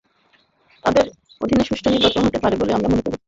তাদের 0.85 1.05
অধীনে 1.41 1.63
সুষ্ঠু 1.63 1.87
নির্বাচন 1.89 2.21
হতে 2.25 2.39
পারে 2.39 2.55
বলে 2.57 2.71
আমরা 2.73 2.87
মনে 2.87 3.01
করি 3.01 3.11
না। 3.11 3.19